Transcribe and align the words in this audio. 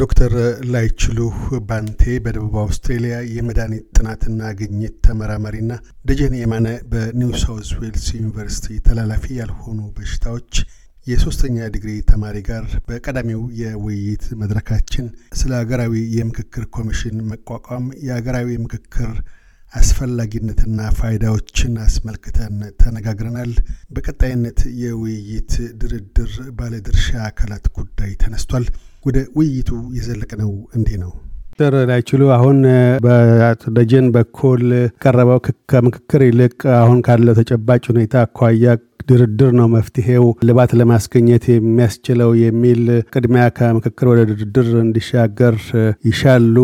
ከዶክተር 0.00 0.34
ላይችሉ 0.74 1.18
ባንቴ 1.70 2.02
በደቡብ 2.24 2.54
አውስትሬሊያ 2.60 3.16
የመድኃኒት 3.32 3.82
ጥናትና 3.96 4.50
ግኝት 4.60 4.94
ተመራማሪና 5.06 5.72
ደጀን 6.08 6.34
የማነ 6.38 6.68
በኒው 6.92 7.32
ሳውዝ 7.42 7.70
ዌልስ 7.80 8.06
ዩኒቨርሲቲ 8.14 8.78
ተላላፊ 8.86 9.24
ያልሆኑ 9.40 9.80
በሽታዎች 9.96 10.52
የሶስተኛ 11.06 11.68
ዲግሪ 11.74 11.96
ተማሪ 12.10 12.38
ጋር 12.48 12.64
በቀዳሚው 12.88 13.42
የውይይት 13.60 14.24
መድረካችን 14.42 15.06
ስለ 15.40 15.52
ሀገራዊ 15.60 15.94
የምክክር 16.16 16.66
ኮሚሽን 16.78 17.18
መቋቋም 17.32 17.86
የሀገራዊ 18.06 18.56
ምክክር 18.64 19.12
አስፈላጊነትና 19.72 20.78
ፋይዳዎችን 20.98 21.74
አስመልክተን 21.84 22.56
ተነጋግረናል። 22.80 23.52
በቀጣይነት 23.94 24.60
የውይይት 24.82 25.52
ድርድር 25.82 26.32
ባለድርሻ 26.58 27.08
አካላት 27.28 27.66
ጉዳይ 27.78 28.12
ተነስቷል። 28.22 28.66
ወደ 29.04 29.18
ውይይቱ 29.36 29.68
የዘለቅነው 29.98 30.52
እንዲህ 30.76 30.96
ነው። 31.04 31.12
ዶክተር 31.52 31.74
ላይችሉ 31.88 32.22
አሁን 32.34 32.58
በአቶ 33.04 33.62
ደጀን 33.76 34.06
በኩል 34.14 34.62
ቀረበው 35.02 35.40
ከምክክር 35.72 36.22
ይልቅ 36.26 36.52
አሁን 36.78 36.98
ካለው 37.06 37.34
ተጨባጭ 37.40 37.82
ሁኔታ 37.90 38.14
አኳያ 38.26 38.74
ድርድር 39.08 39.50
ነው 39.58 39.66
መፍትሄው 39.72 40.24
ልባት 40.48 40.72
ለማስገኘት 40.80 41.44
የሚያስችለው 41.50 42.30
የሚል 42.42 42.80
ቅድሚያ 43.12 43.44
ከምክክር 43.56 44.06
ወደ 44.10 44.20
ድርድር 44.30 44.68
እንዲሻገር 44.82 45.56
ይሻሉ። 46.08 46.56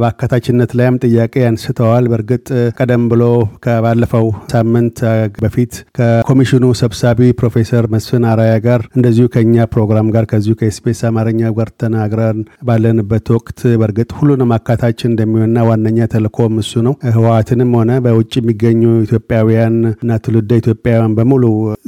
በአካታችነት 0.00 0.70
ላይም 0.78 0.98
ጥያቄ 1.04 1.34
አንስተዋል። 1.48 2.04
በእርግጥ 2.12 2.46
ቀደም 2.78 3.04
ብሎ 3.12 3.22
ከባለፈው 3.64 4.26
ሳምንት 4.52 4.98
በፊት 5.44 5.72
ከኮሚሽኑ 5.98 6.64
ሰብሳቢ 6.80 7.30
ፕሮፌሰር 7.40 7.84
መስፍን 7.94 8.24
አራያ 8.30 8.54
ጋር 8.66 8.80
እንደዚሁ 8.96 9.26
ከኛ 9.34 9.66
ፕሮግራም 9.72 10.10
ጋር 10.14 10.24
ከዚሁ 10.30 10.54
ከኤስቢኤስ 10.60 11.00
አማርኛ 11.08 11.52
ጋር 11.58 11.70
ተናግረን 11.82 12.38
ባለንበት 12.68 13.26
ወቅት 13.36 13.60
በእርግጥ 13.80 14.10
ሁሉንም 14.18 14.52
አካታች 14.58 15.00
እንደሚሆንና 15.08 15.58
ዋነኛ 15.68 16.08
ተልእኮም 16.12 16.56
እሱ 16.62 16.82
ነው። 16.86 16.94
ህወሓትንም 17.10 17.72
ሆነ 17.78 17.92
በውጭ 18.04 18.32
የሚገኙ 18.38 18.82
ኢትዮጵያውያን 19.06 19.74
እና 19.94 20.18
ትውልደ 20.24 20.52
ኢትዮጵያውያን 20.62 21.16
በሙሉ 21.18 21.44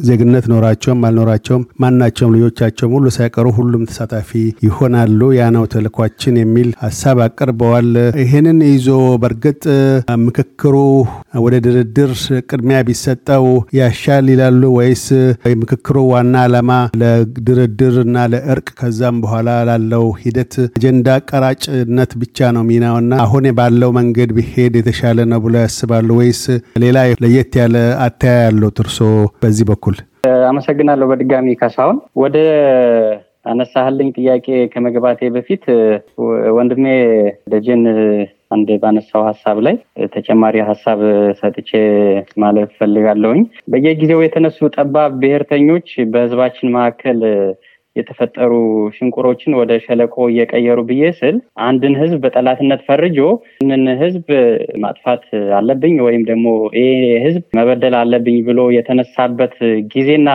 ዜግነት 0.09 0.45
ኖራቸውም 0.53 1.05
አልኖራቸውም 1.09 1.65
ማናቸውም 1.83 2.35
ልጆቻቸውም 2.37 2.95
ሁሉ 2.97 3.07
ሳይቀሩ 3.17 3.47
ሁሉም 3.59 3.83
ተሳታፊ 3.91 4.31
ይሆናሉ። 4.67 5.09
ያ 5.39 5.49
ነው 5.57 5.65
ተልእኳችን 5.73 6.37
የሚል 6.41 6.69
ሀሳብ 6.85 7.19
አቅርበዋል። 7.27 7.91
ይህንን 8.23 8.59
ይዞ 8.71 8.89
በእርግጥ 9.23 9.63
ምክክሩ 10.25 10.75
ወደ 11.45 11.55
ድርድር 11.67 12.13
ቅድሚያ 12.51 12.79
ቢሰጠው 12.87 13.45
ያሻል 13.79 14.27
ይላሉ 14.33 14.63
ወይስ 14.77 15.05
የምክክሩ 15.51 15.97
ዋና 16.11 16.35
ዓላማ 16.45 16.71
ለድርድር 17.01 17.97
እና 18.05 18.27
ለእርቅ 18.33 18.69
ከዛም 18.81 19.17
በኋላ 19.23 19.49
ላለው 19.69 20.07
ሂደት 20.23 20.55
አጀንዳ 20.71 21.09
ቀራጭነት 21.31 22.13
ብቻ 22.23 22.51
ነው 22.57 22.65
ሚናውና 22.71 23.13
አሁን 23.25 23.47
ባለው 23.59 23.91
መንገድ 23.97 24.31
ቢሄድ 24.37 24.75
የተሻለ 24.81 25.19
ነው 25.31 25.41
ብሎ 25.45 25.55
ያስባሉ 25.65 26.09
ወይስ 26.21 26.43
ሌላ 26.83 26.97
ለየት 27.23 27.55
ያለ 27.61 27.77
አተያ 28.05 28.35
ያለው 28.45 28.71
እርሶ 28.83 28.99
በዚህ 29.51 29.65
በኩል? 29.71 29.95
አመሰግናለሁ 30.49 31.07
በድጋሚ 31.11 31.55
ካሳሁን። 31.61 31.97
ወደ 32.23 32.37
አነሳህልኝ 33.51 34.09
ጥያቄ 34.17 34.47
ከመግባቴ 34.73 35.31
በፊት 35.37 35.63
ወንድሜ 36.57 36.85
ደጀን 37.53 37.83
አንድ 38.51 38.69
ባነሳው 38.83 39.23
ሀሳብ 39.29 39.57
ላይ 39.67 39.77
ተጨማሪ 40.15 40.57
ሀሳብ 40.69 41.01
ሰጥቼ 41.41 41.71
ማለት 42.43 42.71
ፈልጋለሁኝ። 42.79 43.43
በየጊዜው 43.73 44.23
የተነሱ 44.25 44.69
ጠባብ 44.77 45.13
ብሔርተኞች 45.23 45.89
በህዝባችን 46.13 46.75
መካከል 46.77 47.21
የተፈጠሩ 47.97 48.53
ሽንቁሮችን 48.97 49.57
ወደ 49.61 49.73
ሸለቆ 49.85 50.27
እየቀየሩ 50.29 50.81
ብዬ 50.89 51.05
ስል 51.19 51.37
አንድን 51.65 51.95
ህዝብ 52.01 52.19
በጠላትነት 52.25 52.83
ፈርጆ 52.89 53.19
ይህንን 53.57 53.85
ህዝብ 54.03 54.27
ማጥፋት 54.85 55.25
አለብኝ 55.59 55.97
ወይም 56.07 56.23
ደግሞ 56.29 56.47
ይህ 56.79 56.93
ህዝብ 57.25 57.43
መበደል 57.59 57.97
አለብኝ 58.01 58.39
ብሎ 58.49 58.61
የተነሳበት 58.77 59.57
ጊዜና 59.95 60.29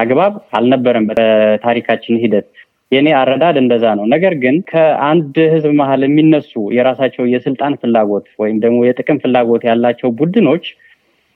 አግባብ 0.00 0.36
አልነበረም 0.58 1.08
በታሪካችን 1.12 2.20
ሂደት። 2.24 2.48
የኔ 2.92 3.08
አረዳድ 3.18 3.56
እንደዛ 3.60 3.84
ነው። 3.98 4.04
ነገር 4.12 4.34
ግን 4.42 4.56
ከአንድ 4.70 5.36
ህዝብ 5.52 5.70
መሀል 5.78 6.02
የሚነሱ 6.04 6.52
የራሳቸው 6.76 7.24
የስልጣን 7.32 7.78
ፍላጎት 7.82 8.26
ወይም 8.42 8.58
ደግሞ 8.64 8.78
የጥቅም 8.86 9.20
ፍላጎት 9.22 9.62
ያላቸው 9.70 10.10
ቡድኖች 10.18 10.66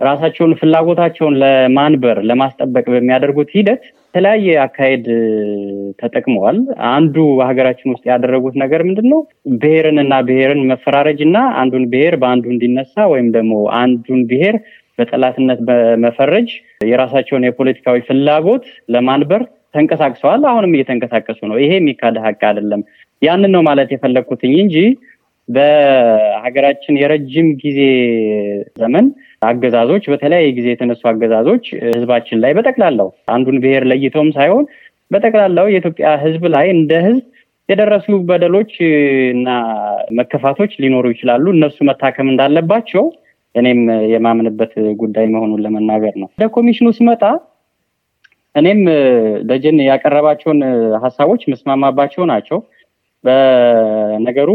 ራሳቸውን 0.00 0.52
ፍላጎታቸውን 0.58 1.36
ለማንበር 1.42 2.18
ለማስጠበቅ 2.28 2.84
በሚያደርጉት 2.92 3.48
ሂደት 3.56 3.82
የተለያየ 4.08 4.54
አካሄድ 4.64 5.06
ተጠቅመዋል። 5.98 6.58
አንዱ 6.92 7.16
በሀገራችን 7.38 7.92
ውስጥ 7.92 8.04
ያደረጉት 8.10 8.54
ነገር 8.62 8.80
ምንድን 8.88 9.08
ነው? 9.12 9.20
ብሔርን 9.56 9.98
እና 10.04 10.14
ብሔርን 10.28 10.62
መፈራረጅ 10.70 11.20
እና 11.26 11.38
አንዱን 11.60 11.84
ብሔር 11.92 12.16
በአንዱ 12.22 12.46
እንዲነሳ 12.54 13.06
ወይም 13.12 13.28
ደግሞ 13.36 13.52
አንዱን 13.80 14.22
ብሔር 14.30 14.56
በጠላትነት 14.98 15.60
በመፈረጅ 15.68 16.48
የራሳቸውን 16.86 17.46
የፖለቲካዊ 17.46 17.98
ፍላጎት 18.08 18.64
ለማንበር 18.94 19.42
ተንቀሳቅሰዋል። 19.74 20.42
አሁንም 20.50 20.74
እየተንቀሳቀሱ 20.76 21.40
ነው። 21.50 21.56
ይሄ 21.62 21.72
የሚካድ 21.78 22.16
ሀቅ 22.24 22.40
አይደለም። 22.48 22.82
ያንን 23.22 23.52
ነው 23.54 23.62
ማለት 23.68 23.88
የፈለግኩትኝ 23.94 24.54
እንጂ 24.64 24.76
በሀገራችን 25.48 26.94
የረጅም 27.00 27.48
ጊዜ 27.62 27.80
ዘመን 28.76 29.06
አገዛዞች 29.42 30.04
በተለያየ 30.12 30.48
ጊዜ 30.56 30.66
የተነሱ 30.70 31.02
አገዛዞች 31.10 31.64
ህዝባችን 31.88 32.40
ላይ 32.44 32.52
በጠቅላላው 32.56 33.08
አንዱን 33.34 33.58
ብሔር 33.64 33.84
ለይተውም 33.90 34.30
ሳይሆን 34.36 34.64
በጠቅላላው 35.10 35.66
የኢትዮጵያ 35.70 36.08
ህዝብ 36.24 36.42
ላይ 36.54 36.66
እንደ 36.74 36.92
ህዝብ 37.06 37.24
የደረሱ 37.68 38.08
በደሎች 38.28 38.72
እና 39.34 39.48
መከፋቶች 40.18 40.72
ሊኖሩ 40.82 41.06
ይችላሉ። 41.12 41.44
እነሱ 41.56 41.76
መታከም 41.90 42.30
እንዳለባቸው 42.30 43.04
እኔም 43.54 43.80
የማምንበት 44.12 44.72
ጉዳይ 45.00 45.26
መሆኑን 45.34 45.62
ለመናገር 45.64 46.14
ነው። 46.22 46.28
ወደ 46.34 46.46
ኮሚሽኑ 46.56 46.88
ስመጣ 46.98 47.22
እኔም 48.54 48.80
ደጀን 49.48 49.78
ያቀረባቸውን 49.88 50.60
ሀሳቦች 51.04 51.42
የምስማማባቸው 51.52 52.24
ናቸው። 52.30 52.58
በነገሩ 53.24 54.50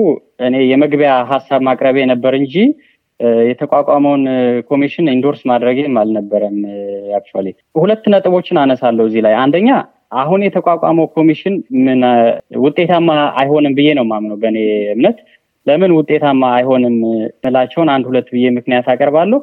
እኔ 0.47 0.55
የመግቢያ 0.71 1.11
ሀሳብ 1.31 1.61
ማቅረቤ 1.67 1.97
ነበር 2.11 2.33
እንጂ 2.39 2.55
የተቋቋመውን 3.49 4.23
ኮሚሽን 4.69 5.11
endorse 5.13 5.41
ማድረግም 5.49 5.97
አልነበረም። 6.01 6.57
actually 7.17 7.47
ሁለት 7.75 8.05
ነጥቦችን 8.13 8.59
አነሳለሁ 8.63 9.05
እዚህ 9.09 9.23
ላይ። 9.25 9.35
አንደኛ 9.43 9.69
አሁን 10.15 10.41
የተቋቋመው 10.45 11.05
ኮሚሽን 11.15 11.53
ምን 11.85 12.01
ውጤታማ 12.63 13.09
አይሆንም 13.41 13.75
ብዬ 13.77 13.89
ነው 13.99 14.05
ማምነው። 14.09 14.37
በእኔ 14.41 14.57
እምነት 14.93 15.19
ለምን 15.67 15.91
ውጤታማ 15.97 16.43
አይሆንም 16.57 16.95
ምላቸውን 17.43 17.89
አንድ 17.93 18.05
ሁለት 18.09 18.27
ብዬ 18.33 18.45
ምክንያት 18.57 18.87
አቀርባለሁ። 18.93 19.39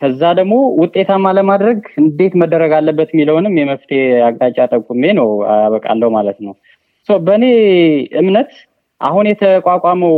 ከዛ 0.00 0.22
ደግሞ 0.38 0.54
ውጤታማ 0.80 1.26
ለማድረግ 1.36 1.80
እንዴት 2.00 2.32
መደረግ 2.40 2.72
አለበት 2.78 3.10
የሚለውንም 3.14 3.58
የመፍትሄ 3.60 3.98
አቅጣጫ 4.26 4.58
ጠቁሜ 4.72 5.12
ነው 5.18 5.28
አበቃለሁ 5.56 6.08
ማለት 6.16 6.38
ነው። 6.46 6.54
በእኔ 7.08 7.44
እምነት 8.20 8.50
አሁን 9.04 9.26
የተቋቋመው 9.30 10.14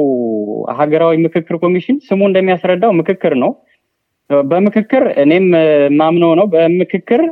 ሀገራዊ 0.79 1.15
ምክክር 1.25 1.57
ኮሚሽን 1.63 1.97
ስሙ 2.07 2.21
እንደሚያስረዳው 2.29 2.93
ምክክር 2.99 3.33
ነው። 3.43 3.51
በምክክር 4.47 5.05
እኔም 5.23 5.47
ማምነው 5.99 6.33
ነው። 6.39 6.47
በምክክር 6.55 7.23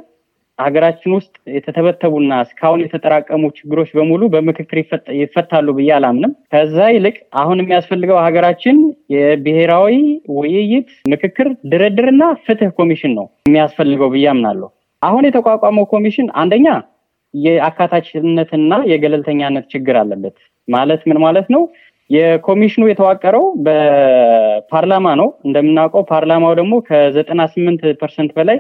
ሀገራችን 0.59 1.13
ውስጥ 1.17 1.33
የተተበተቡና 1.55 2.33
እስካሁን 2.45 2.83
የተጠራቀሙ 2.83 3.43
ችግሮች 3.57 3.89
በሙሉ 3.97 4.23
በምክክር 4.35 4.79
ይፈታሉ 5.21 5.69
ብዬ 5.79 5.91
አላምንም። 5.97 6.33
ከዛ 6.53 6.77
ይልቅ 6.95 7.17
አሁን 7.43 7.61
የሚያስፈልገው 7.63 8.19
ሀገራችን 8.27 8.77
የብሔራዊ 9.15 9.97
ውይይት፣ 10.37 10.91
ምክክር፣ 11.13 11.49
ድርድርና 11.73 12.23
ፍትህ 12.45 12.71
ኮሚሽን 12.79 13.15
ነው 13.19 13.27
የሚያስፈልገው 13.47 14.11
ብዬ 14.15 14.27
አምናለሁ። 14.33 14.71
አሁን 15.03 15.27
የተቋቋመው 15.29 15.87
ኮሚሽን 15.93 16.29
አንደኛ 16.43 16.69
የአካታችነትና 17.35 18.75
የገለልተኛነት 18.91 19.65
ችግር 19.73 19.97
አለበት። 20.01 20.37
ማለት 20.69 21.03
ምን 21.09 21.19
ማለት 21.25 21.47
ነው? 21.55 21.63
የኮሚሽኑ 22.11 22.83
የተዋቀረው 22.89 23.45
በፓርላማ 23.67 25.07
ነው። 25.21 25.29
እንደምናውቀው 25.47 26.03
ፓርላማው 26.11 26.53
ደግሞ 26.59 26.75
ከዘጠና 26.89 27.43
ስምንት 27.53 27.83
percent 28.03 28.33
በላይ 28.39 28.59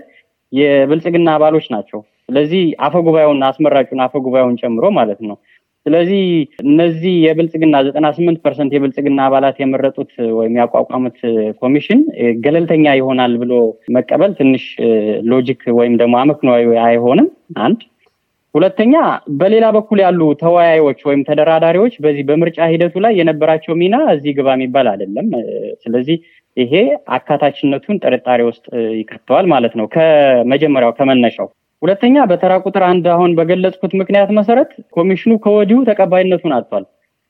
የብልጽግና 0.52 1.28
አባሎች 1.36 1.66
ናቸው። 1.74 2.00
ስለዚህ 2.26 2.62
አፈጉባኤውን 2.86 3.40
አስመራጩን 3.48 4.00
አፈጉባኤውን 4.04 4.58
ጨምሮ 4.62 4.84
ማለት 4.98 5.20
ነው። 5.28 5.36
ስለዚህ 5.86 6.22
እነዚህ 6.64 7.14
የብልጽግና 7.24 7.76
ዘጠና 7.86 8.06
ስምንት 8.16 8.38
percent 8.44 8.70
የብልጽግና 8.74 9.18
አባላት 9.26 9.56
የመረጡት 9.60 10.12
ወይም 10.38 10.54
ያቋቋሙት 10.60 11.18
ኮሚሽን 11.60 12.00
ገለልተኛ 12.44 12.94
ይሆናል 12.96 13.32
ብሎ 13.42 13.52
መቀበል 13.96 14.32
ትንሽ 14.38 14.64
logic 15.32 15.62
ወይም 15.78 15.96
ደግሞ 16.02 16.14
አመክንዮአዊ 16.22 16.70
አይሆንም። 16.86 17.28
አንድ 17.64 17.82
ሁለተኛ 18.54 18.94
በሌላ 19.38 19.66
በኩል 19.76 19.98
ያሉ 20.04 20.20
ተወያዮች 20.42 21.00
ወይም 21.08 21.22
ተደራዳሪዎች 21.28 21.94
በዚህ 22.04 22.24
በምርጫ 22.28 22.58
ሂደቱ 22.72 22.94
ላይ 23.04 23.12
የነበራቸው 23.20 23.74
ሚና 23.80 23.96
እዚህ 24.12 24.32
ግባ 24.36 24.48
የሚባል 24.56 24.88
አይደለም። 24.92 25.28
ስለዚህ 25.84 26.16
ይሄ 26.56 26.74
አካታችነቱን 27.16 28.00
ጥርጣሬ 28.04 28.40
ውስጥ 28.48 28.64
ይከተዋል 28.98 29.46
ማለት 29.54 29.72
ነው 29.80 29.86
ከመጀመሪያው 29.94 30.92
ከመነሻው። 30.98 31.48
ሁለተኛ 31.82 32.16
በተራ 32.30 32.52
ቁጥር 32.64 32.84
አንድ 32.90 33.06
አሁን 33.14 33.32
በገለጽኩት 33.38 33.92
ምክንያት 34.00 34.30
መሰረት 34.38 34.70
ኮሚሽኑ 34.96 35.32
ከወዲሁ 35.44 35.78
ተቀባይነቱን 35.90 36.54
አጥቷል። 36.58 36.84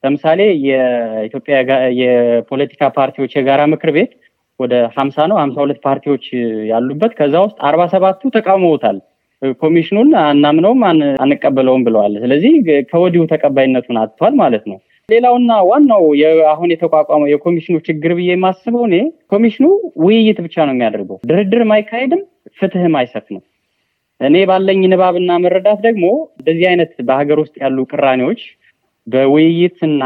ለምሳሌ 0.04 0.40
የኢትዮጵያ 0.68 1.56
የፖለቲካ 2.00 2.90
ፓርቲዎች 2.98 3.32
የጋራ 3.36 3.62
ምክር 3.72 3.90
ቤት 3.96 4.12
ወደ 4.60 4.74
ሀምሳ 4.96 5.16
ነው 5.30 5.36
ሀምሳ 5.42 5.56
ሁለት 5.64 5.80
ፓርቲዎች 5.86 6.24
ያሉበት 6.70 7.12
ከዛ 7.18 7.34
ውስጥ 7.46 7.58
አርባ 7.68 7.82
ሰባቱ 7.94 8.30
ተቃውመውታል። 8.36 8.98
ኮሚሽኑን 9.62 10.10
አናምነውም 10.22 10.82
አንቀበለውም 11.24 11.84
ብለዋል። 11.86 12.14
ስለዚህ 12.22 12.52
ከወዲሁ 12.90 13.22
ተቀባይነቱን 13.32 13.98
አጥቷል 14.02 14.34
ማለት 14.40 14.64
ነው። 14.70 14.78
ሌላውና 15.08 15.52
ዋናው 15.68 16.04
አሁን 16.52 16.68
የተቋቋመው 16.72 17.28
የኮሚሽኑ 17.30 17.76
ችግር 17.88 18.12
ብዬ 18.18 18.28
የማስበው 18.32 18.84
እኔ 18.88 18.96
ኮሚሽኑ 19.32 19.66
ውይይት 20.04 20.38
ብቻ 20.46 20.56
ነው 20.66 20.74
የሚያደርገው፣ 20.74 21.18
ድርድርም 21.30 21.72
አይካሄድም፣ 21.76 22.22
ፍትህም 22.58 22.94
አይሰፍንም። 23.00 23.42
እኔ 24.20 24.36
ባለኝ 24.50 24.80
ንባብና 24.86 25.30
መረዳት 25.44 25.78
ደግሞ 25.86 26.04
እንደዚህ 26.38 26.66
አይነት 26.70 26.92
በሀገር 27.08 27.38
ውስጥ 27.42 27.54
ያሉ 27.62 27.78
ቅራኔዎች 27.92 28.42
በውይይትና 29.06 30.02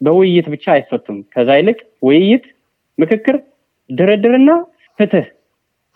በውይይት 0.00 0.46
ብቻ 0.52 0.64
አይፈቱም። 0.74 1.18
ከዛ 1.34 1.50
ይልቅ 1.58 1.78
ውይይት፣ 2.02 2.44
ምክክር፣ 2.98 3.36
ድርድርና 3.90 4.50
ፍትህ 4.98 5.26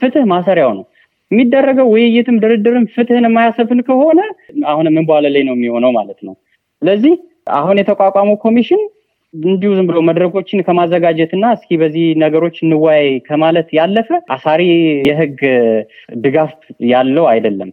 ፍትህ 0.00 0.24
ማሰሪያው 0.30 0.70
ነው። 0.78 0.84
የሚደረገው 1.30 1.86
ውይይትም 1.92 2.36
ድርድርም 2.42 2.84
ፍትህን 2.94 3.26
የማያሰፍን 3.28 3.80
ከሆነ 3.86 4.20
አሁንም 4.66 4.98
እንቧለ 5.00 5.26
ላይ 5.34 5.42
ነው 5.48 5.54
የሚሆነው 5.56 5.90
ማለት 5.96 6.20
ነው። 6.26 6.34
ስለዚህ 6.82 7.14
አሁን 7.56 7.76
የተቋቋመው 7.80 8.36
ኮሚሽን 8.44 8.82
እንዲሁ 9.34 9.70
ዝም 9.78 9.86
ብሎ 9.88 9.98
መድረኮችን 10.08 10.64
ከማዘጋጀት 10.66 11.32
እና 11.36 11.46
እስኪ 11.56 11.70
በዚህ 11.80 12.04
ነገሮች 12.22 12.56
እንወያይ 12.64 13.08
ከማለት 13.26 13.68
ያለፈ 13.78 14.08
አሳሪ 14.34 14.62
የህግ 15.08 15.40
ድጋፍ 16.22 16.52
ያለው 16.90 17.26
አይደለም። 17.32 17.70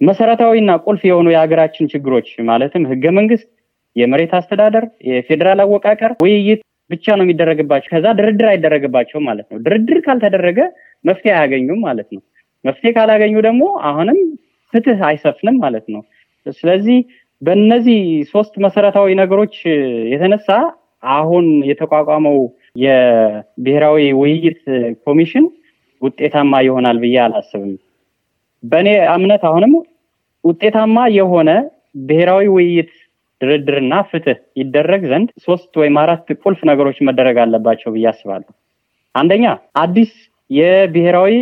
መሰረታዊና 0.00 0.70
ቁልፍ 0.84 1.02
የሆኑ 1.08 1.28
የሀገራችን 1.32 1.90
ችግሮች 1.92 2.28
ማለትም 2.50 2.84
ህገ 2.92 3.04
መንግስት፣ 3.18 3.48
የመሬት 3.96 4.32
አስተዳደር፣ 4.38 4.84
የፌዴራል 5.10 5.60
አወቃቀር 5.64 6.12
ውይይት 6.24 6.60
ብቻ 6.90 7.06
ነው 7.18 7.24
የሚደረግባቸው። 7.26 7.90
ከዛ 7.92 8.06
ድርድር 8.18 8.46
አይደረግባቸውም 8.52 9.24
ማለት 9.28 9.46
ነው። 9.52 9.58
ድርድር 9.66 9.98
ካልተደረገ 10.06 10.58
መፍትሄ 11.04 11.32
አያገኙም 11.34 11.80
ማለት 11.86 12.08
ነው። 12.14 12.22
መፍትሄ 12.64 12.90
ካላገኙ 12.96 13.34
ደግሞ 13.46 13.62
አሁንም 13.88 14.18
ፍትህ 14.72 15.00
አይሰፍንም 15.08 15.56
ማለት 15.62 15.86
ነው። 15.94 16.02
ስለዚህ 16.58 16.98
በእነዚህ 17.42 18.00
ሶስት 18.32 18.54
መሰረታዊ 18.64 19.08
ነገሮች 19.20 19.54
የተነሳ 20.12 20.48
አሁን 21.12 21.46
የተቋቋመው 21.70 22.38
የብሔራዊ 22.82 24.00
ውይይት 24.20 24.60
ኮሚሽን 25.06 25.46
ውጤታማ 26.02 26.52
ይሆናል 26.66 26.98
ብዬ 27.02 27.16
አላስብም። 27.24 27.72
በእኔ 28.62 28.88
እምነት 29.14 29.42
አሁንም 29.50 29.72
ውጤታማ 30.44 30.96
የሆነ 31.16 31.50
ብሔራዊ 32.08 32.44
ውይይት 32.56 32.92
ድርድርና 33.40 33.94
ፍትህ 34.10 34.38
ይደረግ 34.60 35.02
ዘንድ 35.10 35.28
ሶስት 35.46 35.70
ወይም 35.80 35.96
አራት 36.02 36.28
ቁልፍ 36.42 36.60
ነገሮች 36.70 36.98
መደረግ 37.08 37.36
አለባቸው 37.44 37.90
ብዬ 37.94 38.06
አስባለሁ። 38.10 38.50
አንደኛ 39.14 39.44
አዲስ 39.82 40.12
የብሔራዊ 40.50 41.32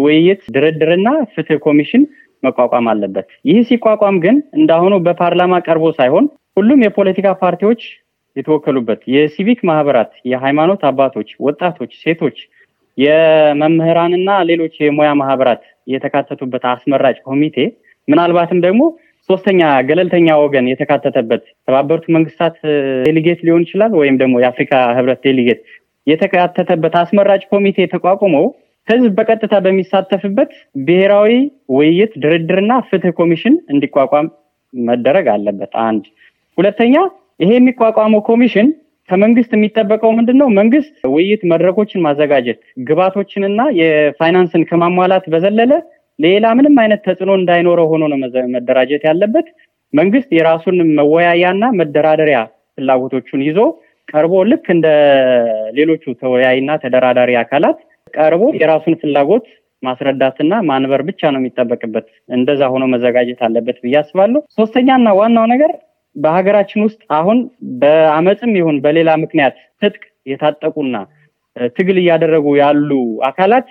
ውይይት 0.00 0.42
ድርድርና 0.54 1.08
ፍትህ 1.34 1.58
ኮሚሽን 1.66 2.02
መቋቋም 2.42 2.88
አለበት። 2.92 3.28
ይህ 3.48 3.60
ሲቋቋም 3.68 4.16
ግን 4.24 4.36
እንዳሁኑ 4.58 4.94
በፓርላማ 5.06 5.54
ቀርቦ 5.66 5.84
ሳይሆን 5.98 6.24
ሁሉም 6.56 6.82
የፖለቲካ 6.84 7.28
ፓርቲዎች 7.42 7.82
የተወከሉበት 8.36 9.00
የሲቪክ 9.14 9.60
ማህበራት፣ 9.68 10.12
የሃይማኖት 10.30 10.82
አባቶች፣ 10.88 11.28
ወጣቶች፣ 11.46 11.92
ሴቶች፣ 12.02 12.36
የመምህራንና 12.98 14.30
ሌሎች 14.50 14.74
የሙያ 14.80 15.10
ማህበራት 15.20 15.62
የተካተቱበት 15.92 16.64
አስመራጭ 16.72 17.16
ኮሚቴ 17.28 17.56
ምናልባትም 18.08 18.58
ደግሞ 18.66 18.82
ሶስተኛ 19.28 19.60
ገለልተኛ 19.88 20.28
ወገን 20.42 20.66
የተካተተበት 20.70 21.42
የተባበሩት 21.50 22.04
መንግስታት 22.16 22.56
delegate 23.06 23.40
ሊሆን 23.46 23.64
ይችላል 23.66 23.92
ወይም 24.00 24.16
ደግሞ 24.22 24.34
የአፍሪካ 24.42 24.72
ህብረት 24.98 25.20
delegate 25.28 25.60
የተካተተበት 26.06 26.94
አስመራጭ 27.02 27.42
ኮሚቴ 27.52 27.86
ተቋቁሞ 27.92 28.34
ህዝብ 28.88 29.10
በቀጥታ 29.18 29.54
በሚሳተፍበት 29.64 30.50
ብሔራዊ 30.86 31.30
ውይይት 31.76 32.12
ድርድርና 32.22 32.72
ፍትህ 32.88 33.12
ኮሚሽን 33.20 33.54
እንዲቋቋም 33.72 34.26
መደረግ 34.74 35.26
አለበት። 35.34 35.72
አንድ 35.86 36.04
ሁለተኛ 36.58 36.94
ይሄ 37.40 37.50
የሚቋቋመው 37.56 38.20
ኮሚሽን 38.28 38.66
ከመንግስት 39.08 39.50
የሚጠበቀው 39.54 40.10
ምንድን 40.18 40.36
ነው? 40.42 40.48
መንግስት 40.58 40.94
ውይይት 41.14 41.42
መድረኮችን 41.52 42.04
ማዘጋጀት 42.06 42.58
ግብአቶችንና 42.88 43.60
የፋይናንስን 43.80 44.62
ከማሟላት 44.70 45.24
በዘለለ 45.32 45.72
ሌላ 46.18 46.46
ምንም 46.58 46.76
አይነት 46.82 47.00
ተጽዕኖ 47.06 47.32
እንዳይኖረው 47.38 47.88
ሆኖ 47.92 48.02
ነው 48.12 48.18
መደራጀት 48.54 49.02
ያለበት። 49.08 49.46
መንግስት 49.92 50.28
የራሱን 50.36 50.78
መወያያና 50.98 51.64
መደራደሪያ 51.80 52.38
ፍላጎቶቹን 52.78 53.42
ይዞ 53.48 53.58
ቀርቦ 54.14 54.34
ልክ 54.50 54.64
እንደ 54.74 54.88
ሌሎቹ 55.78 56.04
ተወያይና 56.20 56.70
ተደራዳሪ 56.82 57.32
አካላት 57.40 57.78
ቀርቦ 58.14 58.42
የራሱን 58.60 58.94
ፍላጎት 59.00 59.46
ማስረዳትና 59.82 60.54
ማንበር 60.68 61.00
ብቻ 61.08 61.20
ነው 61.32 61.40
የሚጠበቅበት። 61.40 62.06
እንደዛ 62.36 62.62
ሆኖ 62.72 62.84
መዘጋጀት 62.92 63.40
አለበት 63.46 63.78
ብዬ 63.84 63.96
አስባለሁ። 64.00 64.40
ሶስተኛና 64.58 65.08
ዋናው 65.18 65.46
ነገር 65.52 65.72
በሀገራችን 66.16 66.84
ውስጥ 66.86 67.00
አሁን 67.18 67.38
በአመፅም 67.80 68.52
ይሁን 68.58 68.76
በሌላ 68.84 69.10
ምክንያት 69.22 69.54
ትጥቅ 69.82 70.02
የታጠቁና 70.26 70.96
ትግል 71.76 71.98
እያደረጉ 72.02 72.46
ያሉ 72.60 72.90
አካላት 73.28 73.66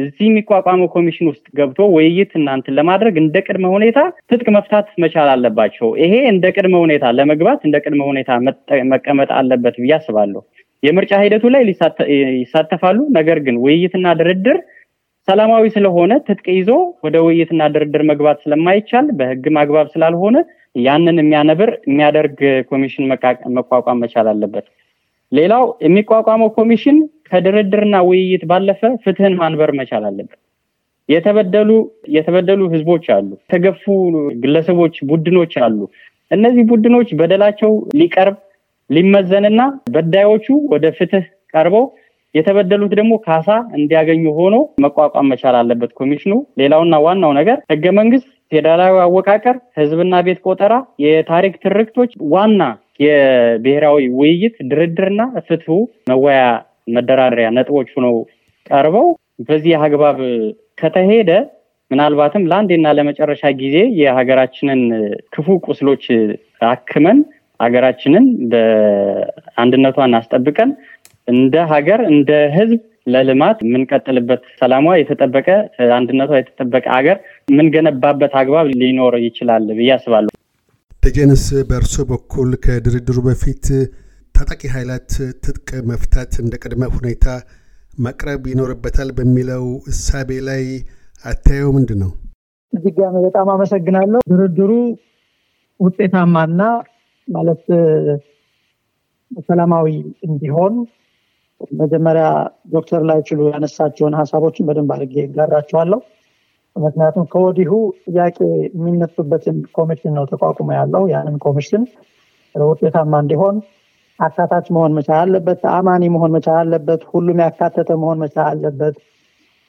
እዚህ 0.00 0.24
የሚቋቋመው 0.26 0.88
ኮሚሽን 0.94 1.28
ውስጥ 1.30 1.44
ገብቶ 1.58 1.80
ውይይት 1.94 2.32
እናንትን 2.38 2.76
ለማድረግ 2.78 3.14
እንደ 3.22 3.36
ቅድመ 3.46 3.66
ሁኔታ 3.74 3.98
ትጥቅ 4.30 4.48
መፍታት 4.56 4.88
መቻል 5.02 5.28
አለባቸው። 5.32 5.88
ይሄ 6.02 6.14
እንደ 6.32 6.46
ቅድመ 6.56 6.74
ሁኔታ 6.84 7.06
ለመግባት 7.18 7.60
እንደ 7.68 7.78
ቅድመ 7.84 8.02
ሁኔታ 8.10 8.30
መቀመጥ 8.92 9.30
አለበት 9.38 9.76
ብዬ 9.82 9.94
አስባለሁ። 9.98 10.42
የምርጫ 10.82 11.12
ሂደቱ 11.22 11.46
ላይ 11.54 11.62
ይሳተፋሉ። 12.38 12.98
ነገር 13.18 13.40
ግን 13.46 13.56
ውይይትና 13.64 14.12
ድርድር 14.20 14.58
ሰላማዊ 15.28 15.64
ስለሆነ 15.74 16.12
ትጥቅ 16.26 16.46
ይዞ 16.56 16.70
ወደ 17.04 17.16
ውይይትና 17.24 17.62
ድርድር 17.74 18.02
መግባት 18.10 18.38
ስለማይቻል 18.44 19.06
በህግም 19.18 19.56
አግባብ 19.62 19.88
ስላልሆነ 19.94 20.36
ያንን 20.80 21.16
የሚያነብር 21.20 21.70
የሚያደርግ 21.88 22.38
ኮሚሽን 22.70 23.06
መቋቋም 23.56 24.00
መቻል 24.02 24.28
አለበት። 24.32 24.66
ሌላው 25.32 25.64
የሚቋቋመው 25.86 26.48
ኮሚሽን 26.56 26.96
ከድርድርና 27.32 27.96
ውይይት 28.08 28.44
ባለፈ 28.50 28.80
ፍትህን 29.04 29.34
ማንበር 29.40 29.70
መቻል 29.80 30.04
አለበት። 30.08 30.38
የተበደሉ 31.08 31.70
የተበደሉ 32.16 32.60
ህዝቦች 32.74 33.04
አሉ፣ 33.14 33.28
የተገፉ 33.40 33.84
ግለሰቦች፣ 34.42 34.96
ቡድኖች 35.10 35.54
አሉ። 35.66 35.78
እነዚህ 36.30 36.64
ቡድኖች 36.70 37.08
በደላቸው 37.20 37.70
ሊቀርብ 38.00 38.36
ሊመዘንና 38.90 39.60
በዳዮቹ 39.94 40.46
ወደ 40.72 40.86
ፍትህ 40.98 41.24
ቀርበው 41.54 41.84
የተበደሉት 42.34 42.92
ደግሞ 42.92 43.12
ካሳ 43.24 43.48
እንዲያገኙ 43.78 44.24
ሆኖ 44.36 44.56
መቋቋም 44.84 45.30
መቻል 45.32 45.56
አለበት 45.60 45.92
ኮሚሽኑ። 46.00 46.32
ሌላውና 46.60 46.96
ዋናው 47.06 47.32
ነገር 47.38 47.58
ህገ 47.72 47.84
መንግስት፣ 47.98 48.28
ፌዴራላዊ 48.52 48.94
አወቃቀር፣ 49.04 49.56
ህዝብና 49.78 50.14
ቤት 50.26 50.38
ቆጠራ፣ 50.46 50.74
የታሪክ 51.04 51.54
ትርክቶች 51.64 52.12
ዋና 52.32 52.62
የብሔራዊ 53.04 54.06
ውይይት 54.18 54.56
ድርድርና 54.70 55.20
ፍትሁ 55.46 55.76
መወያ 56.10 56.40
መደራደሪያ 56.86 57.48
ነጥቦች 57.56 57.88
ሆነው 57.96 58.14
ቀርበው 58.70 59.06
በዚህ 59.48 59.74
አግባብ 59.80 60.18
ከተሄደ 60.80 61.30
ምናልባትም 61.90 62.46
ለአንዴና 62.50 62.88
ለመጨረሻ 62.96 63.42
ጊዜ 63.60 63.76
የሀገራችንን 64.00 64.82
ክፉ 65.34 65.56
ቁስሎች 65.66 66.04
አክመን 66.68 67.18
ሀገራችንን 67.60 68.26
በአንድነቷን 68.52 70.16
አስጠብቀን 70.18 70.70
እንደ 71.28 71.56
ሀገር 71.72 72.00
እንደ 72.12 72.30
ህዝብ 72.56 72.78
ለልማት 73.06 73.58
የምንቀጥልበት 73.64 74.42
ሰላሟ 74.60 74.86
የተጠበቀ 75.00 75.48
አንድነቷ 75.96 76.30
የተጠበቀ 76.38 76.86
ሀገር 76.96 77.16
የምንገነባበት 77.48 78.32
አግባብ 78.40 78.68
ሊኖር 78.80 79.14
ይችላል 79.26 79.66
ብዬ 79.78 79.90
አስባለሁ። 79.96 80.32
ደጀንስ 81.02 81.44
በእርሶ 81.68 81.96
በኩል 82.10 82.50
ከድርድሩ 82.64 83.18
በፊት 83.28 83.66
ታጣቂ 84.34 84.62
ኃይላት 84.74 85.10
ትጥቅ 85.44 85.68
መፍታት 85.90 86.32
እንደ 86.42 86.54
ቅድመ 86.62 86.84
ሁኔታ 86.94 87.26
መቅረብ 87.98 88.42
ይኖርበታል 88.50 89.08
በሚለው 89.16 89.64
እሳቤ 89.92 90.38
ላይ 90.48 90.62
አታየው 91.24 91.70
ምንድን 91.76 91.98
ነው? 92.02 92.10
ድጋሚ 92.72 93.14
በጣም 93.26 93.48
አመሰግናለሁ። 93.54 94.20
ድርድሩ 94.30 94.70
ውጤታማና 95.80 96.60
ማለት 97.28 97.64
ሰላማዊ 99.44 99.86
እንዲሆን 100.28 100.74
መጀመሪያ 101.78 102.26
ዶክተር 102.74 103.02
ላይችሉ 103.10 103.40
ያነሳቸውን 103.52 104.16
ሀሳቦችን 104.20 104.66
በደንብ 104.68 104.92
አድርጌ 104.94 105.14
ይጋራቸዋለሁ። 105.24 106.00
ምክንያቱም 106.76 107.24
ከወዲሁ 107.32 107.72
ጥያቄ 108.06 108.38
የሚነሱበትን 108.68 109.56
ኮሚሽን 109.76 110.14
ነው 110.18 110.24
ተቋቁሞ 110.32 110.70
ያለው። 110.78 111.04
ያንን 111.12 111.36
ኮሚሽን 111.44 111.84
ውጤታማ 112.54 113.12
እንዲሆን 113.24 113.56
አካታች 114.20 114.66
መሆን 114.74 114.92
መቻል 114.96 115.20
አለበት። 115.24 115.58
ተአማኒ 115.64 116.02
መሆን 116.14 116.32
መቻል 116.36 116.58
አለበት። 116.62 117.02
ሁሉም 117.12 117.38
ያካተተ 117.44 117.90
መሆን 118.02 118.18
መቻል 118.22 118.48
አለበት። 118.52 118.96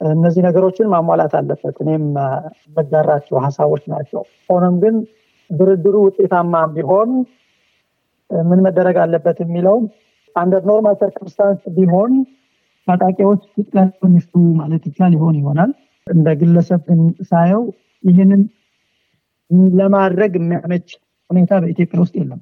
እነዚህ 0.00 0.42
ነገሮችን 0.46 0.90
ማሟላት 0.92 1.34
አለበት። 1.40 1.76
እኔም 1.82 2.04
የምጋራቸው 2.68 3.36
ሀሳቦች 3.44 3.84
ናቸው። 3.92 4.22
ሆኖም 4.48 4.76
ግን 4.82 4.94
ድርድሩ 5.50 5.96
ውጤታማ 6.06 6.54
ቢሆን 6.74 7.10
ምን 8.30 8.60
መደረግ 8.66 8.96
አለበት 9.02 9.38
የሚለውን 9.42 9.84
under 10.36 10.62
normal 10.70 10.96
circumstance 11.00 11.62
ቢሆን 11.76 12.12
ታጣቂዎች 12.88 13.42
ይፍቱ 14.12 14.34
ማለት 14.60 14.84
ይቻል 14.88 15.12
ይሆን 15.16 15.34
ይሆናል። 15.40 15.72
እንደ 16.06 16.28
ግለሰብ 16.40 16.80
ግን 16.88 17.00
ሳየው 17.28 17.62
ይህንን 18.04 18.40
ለማድረግ 19.78 20.32
የሚያመች 20.38 20.88
ሁኔታ 21.30 21.52
በኢትዮጵያ 21.62 22.00
ውስጥ 22.04 22.14
የለም። 22.20 22.40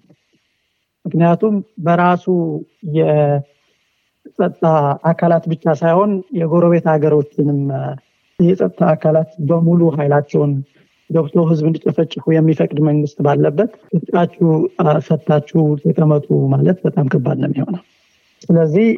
ምክንያቱም 1.04 1.54
በራሱ 1.84 2.24
የጸጥታ 2.98 4.64
አካላት 5.10 5.44
ብቻ 5.52 5.74
ሳይሆን 5.80 6.10
የጎረቤት 6.38 6.86
ሀገሮችንም 6.92 7.60
የጸጥታ 8.38 8.82
አካላት 8.94 9.30
በሙሉ 9.48 9.80
ኃይላቸውን 9.96 10.52
ገብቶ 11.10 11.36
ህዝብ 11.48 11.64
እንዲጨፈጭፉ 11.68 12.24
የሚፈቅድ 12.34 12.78
መንግስት 12.88 13.18
ባለበት 13.26 13.70
ትጥቃችሁ 13.92 14.48
ፈታችሁ 15.06 15.62
ተቀመጡ 15.82 16.26
ማለት 16.52 16.78
በጣም 16.86 17.06
ከባድ 17.12 17.38
ነው 17.42 17.48
የሚሆነው። 17.50 17.82
ስለዚህ 18.42 18.88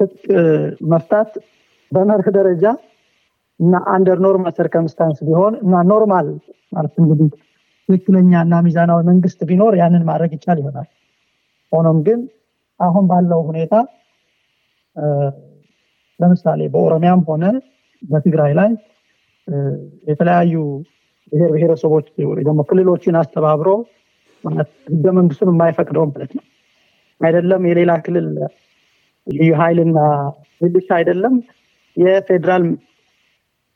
ትጥቅ 0.00 0.26
መፍታት 0.92 1.30
በመርህ 1.92 2.28
ደረጃ 2.36 2.64
እና 3.60 3.74
under 3.94 4.18
normal 4.24 4.54
circumstance 4.58 5.18
ቢሆን 5.26 5.54
እና 5.64 5.82
normal 5.90 6.28
ማለት 6.72 6.94
እንግዲህ 7.02 7.28
ትክክለኛ 7.88 8.32
እና 8.46 8.54
ሚዛናዊ 8.66 9.00
መንግስት 9.10 9.40
ቢኖር 9.48 9.72
ያንን 9.80 10.04
ማድረግ 10.08 10.30
ይቻል 10.36 10.58
ይሆናል። 10.62 10.88
ሆኖም 11.72 11.98
ግን 12.06 12.20
አሁን 12.80 13.04
ባለው 13.10 13.40
ሁኔታ 13.48 13.74
ለምሳሌ 16.20 16.60
በኦሮሚያም 16.74 17.20
ሆነ 17.28 17.44
በትግራይ 18.02 18.52
ላይ 18.58 18.70
የተለያዩ 20.06 20.54
ብሔር 21.32 21.50
ብሔረሰቦች 21.54 22.06
ደግሞ 22.40 22.60
ክልሎችን 22.68 23.18
አስተባብሮ 23.20 23.68
ህገ 24.88 25.04
መንግስቱን 25.18 25.50
የማይፈቅደው 25.52 26.04
ማለት 26.10 26.32
ነው። 26.38 26.44
አይደለም 27.20 27.62
የሌላ 27.68 27.92
ክልል 28.04 28.26
ልዩ 29.26 29.50
ኃይልና 29.60 29.98
ሚሊሻ 30.60 30.88
አይደለም። 30.98 31.34
የፌዴራል 31.96 32.64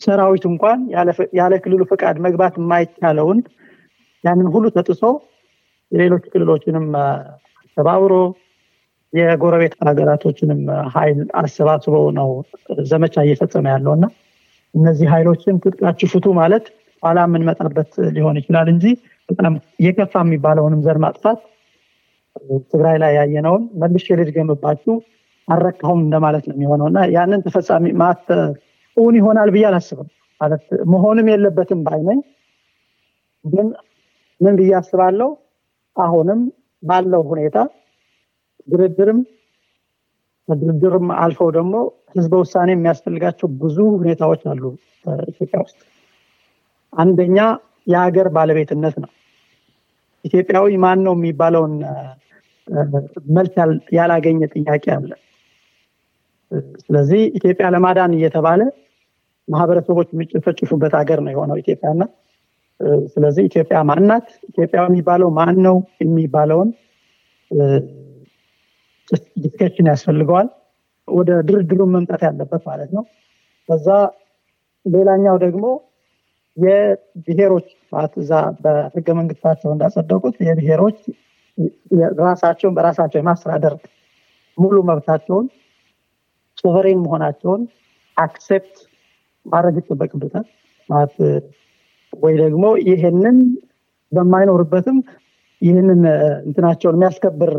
ሰራዊት 0.00 0.44
እንኳን 0.50 0.80
ያለ 1.38 1.52
ክልሉ 1.64 1.82
ፈቃድ 1.90 2.16
መግባት 2.26 2.54
የማይቻለውን 2.60 3.38
ያንን 4.24 4.48
ሁሉ 4.54 4.66
ተጥሶ 4.76 5.02
የሌሎች 5.92 6.24
ክልሎችንም 6.32 6.86
አስተባብሮ 7.78 8.14
የጎረቤት 9.12 9.74
ሀገራቶችንም 9.88 10.60
ኃይል 10.94 11.18
አሰባስቦ 11.40 11.94
ነው 12.16 12.28
ዘመቻ 12.88 13.14
እየፈጸመ 13.24 13.64
ያለው 13.72 13.92
እና 13.96 14.06
እነዚህ 14.74 15.06
ኃይሎችን 15.12 15.60
ትጥቃችሁ 15.64 16.08
ፍቱ 16.12 16.26
ማለት 16.38 16.64
ኋላ 17.02 17.18
የምንመጣበት 17.26 17.92
ሊሆን 18.16 18.38
ይችላል 18.40 18.68
እንጂ 18.74 18.84
በጣም 19.28 19.54
የከፋ 19.84 20.14
የሚባለውንም 20.24 20.82
ዘር 20.86 20.98
ማጥፋት 21.04 21.38
ትግራይ 22.72 22.98
ላይ 23.02 23.14
ያየነውን 23.18 23.62
መልሼ 23.82 24.18
ልድገምባችሁ 24.20 24.96
አልረካሁም 25.48 26.02
እንደማለት 26.04 26.44
ነው 26.48 26.56
የሚሆነው 26.56 26.88
እና 26.92 27.00
ያንን 27.14 27.44
ተፈጻሚ 27.46 27.94
ማት 28.02 28.26
እውን 28.96 29.16
ይሆናል 29.20 29.50
ብዬ 29.54 29.64
አላስብም። 29.70 30.08
ማለት 30.40 30.64
መሆንም 30.92 31.28
የለበትም 31.32 31.80
ባይነኝ 31.86 32.20
ግን 33.44 33.68
ምን 34.40 34.54
ብዬ 34.60 34.72
አስባለሁ 34.80 35.30
አሁንም 35.96 36.40
ባለው 36.82 37.22
ሁኔታ 37.30 37.56
ድርድርም 38.68 39.20
ከድርድርም 40.48 41.06
አልፈው 41.22 41.48
ደግሞ 41.56 41.74
ህዝበ 42.14 42.34
ውሳኔ 42.42 42.68
የሚያስፈልጋቸው 42.74 43.48
ብዙ 43.62 43.76
ሁኔታዎች 43.96 44.42
አሉ 44.52 44.62
ኢትዮጵያ 45.28 45.58
ውስጥ። 45.64 45.80
አንደኛ 46.92 47.38
የሀገር 47.86 48.28
ባለቤትነት 48.36 48.94
ነው። 49.02 49.10
ኢትዮጵያዊ 50.24 50.76
ማን 50.84 51.00
ነው 51.06 51.14
የሚባለውን 51.16 51.74
መልስ 53.36 53.54
ያላገኘ 53.98 54.40
ጥያቄ 54.54 54.84
አለ። 54.96 55.10
ስለዚህ 56.82 57.22
ኢትዮጵያ 57.38 57.66
ለማዳን 57.74 58.14
እየተባለ 58.18 58.60
ማህበረሰቦች 59.48 60.08
የሚጨፈጭፉበት 60.12 60.92
ሀገር 61.00 61.18
ነው 61.24 61.32
የሆነው 61.34 61.58
ኢትዮጵያና 61.62 62.02
ስለዚህ 63.12 63.42
ኢትዮጵያ 63.48 63.78
ማናት፣ 63.88 64.26
ኢትዮጵያ 64.50 64.80
የሚባለው 64.86 65.28
ማን 65.38 65.56
ነው 65.66 65.76
የሚባለውን 66.02 66.68
discussion 69.42 69.86
ያስፈልገዋል። 69.92 70.48
ወደ 71.08 71.30
ድርድሩ 71.48 71.80
መምጣት 71.92 72.22
ያለበት 72.26 72.62
ማለት 72.70 72.90
ነው። 72.96 73.04
ከዛ 73.68 73.86
ሌላኛው 74.86 75.36
ደግሞ 75.44 75.64
የብሔሮች 76.56 77.66
ማለት 77.92 78.14
እዛ 78.22 78.32
በህገ 78.62 79.08
መንግስታቸው 79.18 79.70
እንዳጸደቁት 79.74 80.36
የብሔሮች 80.46 80.98
ራሳቸውን 82.22 82.74
በራሳቸው 82.76 83.18
የማስተዳደር 83.20 83.74
ሙሉ 84.58 84.76
መብታቸውን 84.88 85.46
sovereign 86.58 87.00
መሆናቸውን 87.04 87.62
accept 88.16 88.76
ማድረግ 89.46 89.74
ይጠበቅበታል 89.80 90.46
ማለት 90.88 91.14
ወይ 92.12 92.34
ደግሞ 92.42 92.64
ይህንን 92.88 93.36
በማይኖርበትም 94.12 94.98
ይህንን 95.62 96.00
እንትናቸውን 96.46 96.96
የሚያስከብር 96.96 97.52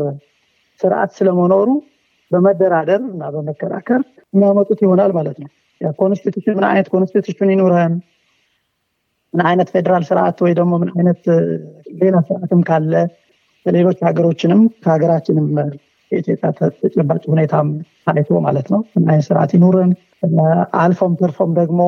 ስርዓት 0.80 1.10
ስለመኖሩ 1.16 1.68
በመደራደር 2.30 3.00
እና 3.10 3.22
በመከራከር 3.34 4.00
የሚያመጡት 4.34 4.78
ይሆናል 4.84 5.12
ማለት 5.18 5.36
ነው። 5.42 5.50
constitution 5.98 6.56
ምን 6.58 6.66
አይነት 6.68 6.88
constitution 6.92 7.50
ይኑረን፣ 7.54 7.94
ምን 9.34 9.42
አይነት 9.46 9.68
ፌዴራል 9.74 10.04
ስርዓት 10.08 10.38
ወይ 10.44 10.52
ደግሞ 10.58 10.72
ምን 10.82 10.90
አይነት 10.96 11.22
ሌላ 12.00 12.16
ስርዓትም 12.28 12.60
ካለ 12.62 12.94
ከሌሎች 13.66 13.98
ሀገሮችንም 14.06 14.60
ከሀገራችንም 14.84 15.46
የኢትዮጵያ 16.12 16.48
ተጨባጭ 16.78 17.22
ሁኔታም 17.32 17.66
ታይቶ 18.06 18.40
ማለት 18.46 18.68
ነው 18.74 18.80
ምን 18.94 19.08
አይነት 19.10 19.26
ስርዓት 19.28 19.50
ይኑረን፣ 19.56 19.90
አልፎም 20.80 21.12
ተርፎም 21.20 21.50
ደግሞ 21.60 21.80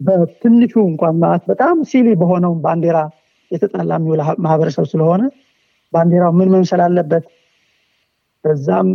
በትንሹ 0.00 0.74
እንኳን 0.90 1.14
ማለት 1.22 1.44
በጣም 1.50 1.76
ሲሊ 1.90 2.08
በሆነው 2.14 2.52
ባንዲራ 2.64 2.98
የተጣላ 3.50 3.92
የሚውል 3.98 4.20
ማህበረሰብ 4.38 4.86
ስለሆነ 4.90 5.22
ባንዲራው 5.92 6.32
ምን 6.38 6.48
መምሰል 6.54 6.80
አለበት 6.86 7.24
በዛም 8.44 8.88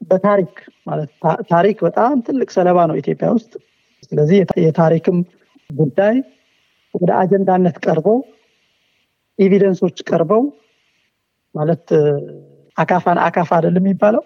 በታሪክ 0.00 0.54
ማለት 0.86 1.10
ታሪክ 1.50 1.78
በጣም 1.86 2.14
ትልቅ 2.26 2.48
ሰለባ 2.54 2.78
ነው 2.90 2.96
ኢትዮጵያ 3.00 3.28
ውስጥ። 3.36 3.52
ስለዚህ 4.06 4.36
የታሪክም 4.64 5.18
ጉዳይ 5.70 6.16
ወደ 6.94 7.10
አጀንዳነት 7.18 7.76
ቀርቦ 7.84 8.06
evidence 9.38 9.78
ኦች 9.78 9.98
ቀርበው 10.08 10.42
ማለት 11.54 11.84
አካፋን 12.76 13.18
አካፋ 13.26 13.50
አይደለም 13.56 13.84
የሚባለው 13.84 14.22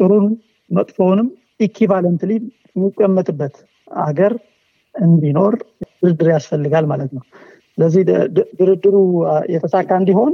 ጥሩን 0.00 0.26
መጥፎውንም 0.70 1.28
equivalently 1.60 2.30
የሚቀመጥበት 2.76 3.56
አገር 4.04 4.32
እንዲኖር 4.94 5.54
ድርድር 6.02 6.28
ያስፈልጋል 6.34 6.84
ማለት 6.92 7.10
ነው። 7.16 7.22
ስለዚህ 7.78 8.02
ድርድሩ 8.58 8.96
የተሳካ 9.54 9.90
እንዲሆን 10.00 10.32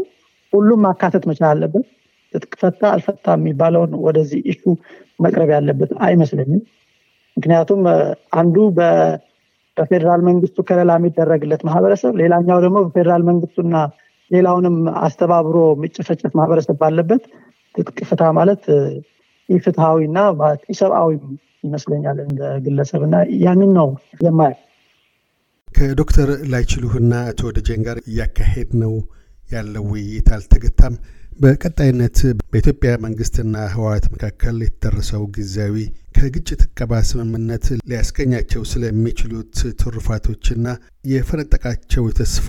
ሁሉም 0.52 0.81
ማካተት 0.87 1.25
መቻል 1.31 1.50
አለበት። 1.52 1.87
ትጥቅ 2.35 2.52
ፈታ 2.61 2.83
አልፈታ 2.90 3.26
የሚባለውን 3.37 3.93
ወደዚህ 4.05 4.40
issue 4.53 4.62
መቅረብ 5.21 5.49
ያለበት 5.55 5.90
አይመስለኝም። 6.07 6.61
ምክንያቱም 7.37 7.81
አንዱ 8.33 8.57
በፌዴራል 8.79 10.21
መንግስቱ 10.29 10.59
ከለላ 10.69 10.93
የሚደረግለት 10.99 11.62
ማህበረሰብ፣ 11.69 12.12
ሌላኛው 12.23 12.59
ደግሞ 12.64 12.79
በፌዴራል 12.87 13.23
መንግስቱና 13.31 13.76
ሌላውንም 14.31 14.76
አስተባብሮ 15.05 15.57
የሚጨፈጨፍ 15.73 16.33
ማህበረሰብ 16.38 16.76
ባለበት 16.83 17.23
ትጥቅ 17.75 17.99
ፍታ 18.11 18.23
ማለት 18.38 18.62
ኢፍትሐዊና 19.50 20.19
ኢሰብአዊ 20.75 21.11
ይመስለኛል 21.64 22.19
እንደ 22.26 22.42
ግለሰብ 22.64 23.02
እና 23.07 23.16
ያንን 23.45 23.73
ነው 23.78 23.88
የማየው። 24.25 24.61
ከዶክተር 25.69 26.28
ላይችሉህና 26.52 27.14
አቶ 27.28 27.50
ደጀን 27.57 27.83
ጋር 27.87 27.99
እያካሄድ 28.04 28.71
ነው 28.83 28.95
ያለው 29.50 29.85
ውይይት 29.92 30.28
አልተገታም። 30.37 30.95
በቀጣይነት 31.40 32.19
በኢትዮጵያ 32.50 32.90
መንግስትና 33.04 33.54
ህወሓት 33.75 34.07
መካከል 34.14 34.57
የተደረሰው 34.64 35.23
ጊዜያዊ 35.37 35.76
ከግጭት 36.16 36.62
እቀባ 36.66 36.92
ስምምነት 37.09 37.66
ሊያስገኛቸው 37.90 38.62
ስለሚችሉት 38.71 39.52
ትሩፋቶችና 39.80 40.66
የፈነጠቃቸው 41.12 42.04
የተስፋ 42.09 42.49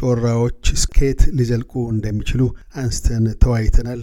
ጮራዎች 0.00 0.62
እስከየት 0.76 1.22
ሊዘልቁ 1.38 1.74
እንደሚችሉ 1.94 2.42
አንስተን 2.76 3.26
ተወያይተናል። 3.42 4.02